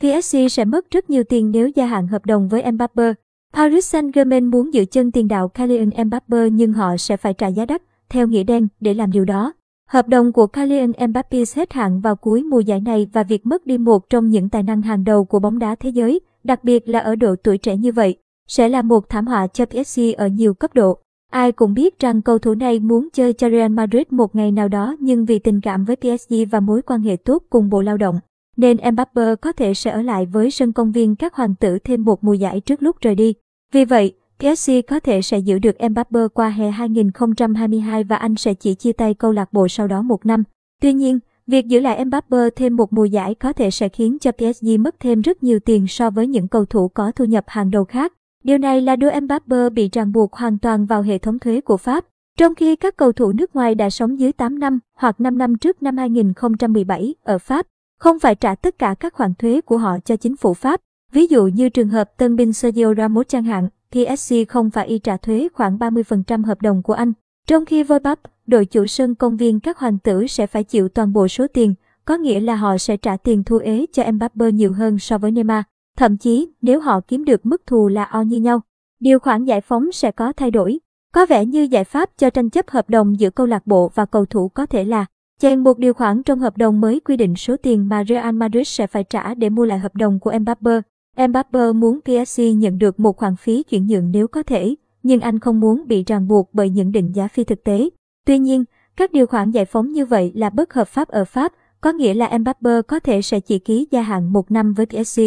[0.00, 3.12] PSG sẽ mất rất nhiều tiền nếu gia hạn hợp đồng với Mbappe.
[3.54, 7.64] Paris Saint-Germain muốn giữ chân tiền đạo Kylian Mbappe nhưng họ sẽ phải trả giá
[7.64, 9.52] đắt, theo nghĩa đen, để làm điều đó.
[9.88, 13.66] Hợp đồng của Kylian Mbappe hết hạn vào cuối mùa giải này và việc mất
[13.66, 16.88] đi một trong những tài năng hàng đầu của bóng đá thế giới, đặc biệt
[16.88, 18.16] là ở độ tuổi trẻ như vậy,
[18.48, 20.98] sẽ là một thảm họa cho PSG ở nhiều cấp độ.
[21.30, 24.68] Ai cũng biết rằng cầu thủ này muốn chơi cho Real Madrid một ngày nào
[24.68, 27.96] đó nhưng vì tình cảm với PSG và mối quan hệ tốt cùng Bộ Lao
[27.96, 28.20] động,
[28.60, 32.04] nên Mbappe có thể sẽ ở lại với sân công viên các hoàng tử thêm
[32.04, 33.34] một mùa giải trước lúc rời đi.
[33.72, 38.54] Vì vậy, PSG có thể sẽ giữ được Mbappe qua hè 2022 và anh sẽ
[38.54, 40.44] chỉ chia tay câu lạc bộ sau đó một năm.
[40.82, 44.32] Tuy nhiên, việc giữ lại Mbappe thêm một mùa giải có thể sẽ khiến cho
[44.32, 47.70] PSG mất thêm rất nhiều tiền so với những cầu thủ có thu nhập hàng
[47.70, 48.12] đầu khác.
[48.44, 51.76] Điều này là đưa Mbappe bị ràng buộc hoàn toàn vào hệ thống thuế của
[51.76, 52.04] Pháp,
[52.38, 55.58] trong khi các cầu thủ nước ngoài đã sống dưới 8 năm hoặc 5 năm
[55.58, 57.66] trước năm 2017 ở Pháp,
[58.00, 60.80] không phải trả tất cả các khoản thuế của họ cho chính phủ Pháp.
[61.12, 64.98] Ví dụ như trường hợp tân binh Sergio Ramos chẳng hạn, PSG không phải y
[64.98, 67.12] trả thuế khoảng 30% hợp đồng của anh.
[67.46, 71.12] Trong khi Voipap, đội chủ sân công viên các hoàng tử sẽ phải chịu toàn
[71.12, 74.72] bộ số tiền, có nghĩa là họ sẽ trả tiền thu ế cho Mbappe nhiều
[74.72, 75.62] hơn so với Neymar.
[75.96, 78.60] Thậm chí, nếu họ kiếm được mức thù là o như nhau,
[79.00, 80.78] điều khoản giải phóng sẽ có thay đổi.
[81.14, 84.04] Có vẻ như giải pháp cho tranh chấp hợp đồng giữa câu lạc bộ và
[84.04, 85.06] cầu thủ có thể là
[85.40, 88.68] chèn một điều khoản trong hợp đồng mới quy định số tiền mà Real Madrid
[88.68, 90.80] sẽ phải trả để mua lại hợp đồng của Mbappe.
[91.28, 95.38] Mbappe muốn PSG nhận được một khoản phí chuyển nhượng nếu có thể, nhưng anh
[95.38, 97.90] không muốn bị ràng buộc bởi những định giá phi thực tế.
[98.26, 98.64] Tuy nhiên,
[98.96, 102.14] các điều khoản giải phóng như vậy là bất hợp pháp ở Pháp, có nghĩa
[102.14, 105.20] là Mbappe có thể sẽ chỉ ký gia hạn một năm với PSG.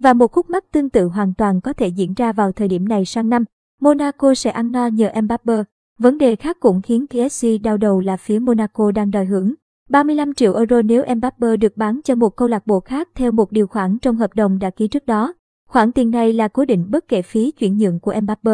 [0.00, 2.88] Và một khúc mắc tương tự hoàn toàn có thể diễn ra vào thời điểm
[2.88, 3.44] này sang năm.
[3.80, 5.54] Monaco sẽ ăn no nhờ Mbappe.
[5.98, 9.54] Vấn đề khác cũng khiến PSG đau đầu là phía Monaco đang đòi hưởng
[9.90, 13.52] 35 triệu euro nếu Mbappe được bán cho một câu lạc bộ khác theo một
[13.52, 15.32] điều khoản trong hợp đồng đã ký trước đó.
[15.68, 18.50] Khoản tiền này là cố định bất kể phí chuyển nhượng của Mbappe.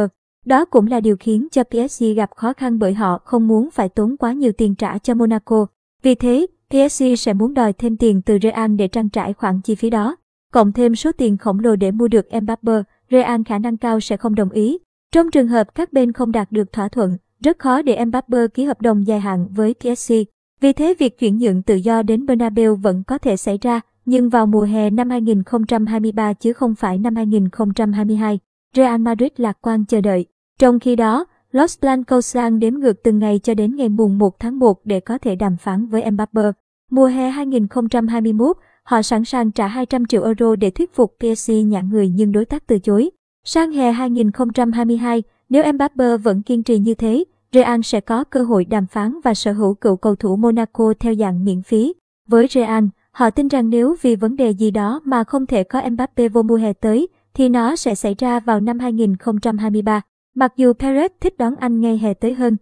[0.47, 3.89] Đó cũng là điều khiến cho PSG gặp khó khăn bởi họ không muốn phải
[3.89, 5.67] tốn quá nhiều tiền trả cho Monaco.
[6.03, 9.75] Vì thế, PSG sẽ muốn đòi thêm tiền từ Real để trang trải khoản chi
[9.75, 10.17] phí đó.
[10.53, 12.73] Cộng thêm số tiền khổng lồ để mua được Mbappe,
[13.11, 14.79] Real khả năng cao sẽ không đồng ý.
[15.13, 18.65] Trong trường hợp các bên không đạt được thỏa thuận, rất khó để Mbappe ký
[18.65, 20.13] hợp đồng dài hạn với PSG.
[20.61, 24.29] Vì thế việc chuyển nhượng tự do đến Bernabeu vẫn có thể xảy ra, nhưng
[24.29, 28.39] vào mùa hè năm 2023 chứ không phải năm 2022.
[28.77, 30.27] Real Madrid lạc quan chờ đợi.
[30.59, 34.41] Trong khi đó, Los Blancos đang đếm ngược từng ngày cho đến ngày mùng 1
[34.41, 36.43] tháng 1 để có thể đàm phán với Mbappe.
[36.91, 41.89] Mùa hè 2021, họ sẵn sàng trả 200 triệu euro để thuyết phục PSG nhãn
[41.89, 43.11] người nhưng đối tác từ chối.
[43.45, 48.65] Sang hè 2022, nếu Mbappe vẫn kiên trì như thế, Real sẽ có cơ hội
[48.65, 51.95] đàm phán và sở hữu cựu cầu thủ Monaco theo dạng miễn phí.
[52.29, 55.83] Với Real, họ tin rằng nếu vì vấn đề gì đó mà không thể có
[55.91, 60.01] Mbappe vô mùa hè tới, thì nó sẽ xảy ra vào năm 2023.
[60.35, 62.57] Mặc dù Perez thích đón anh ngay hè tới hơn,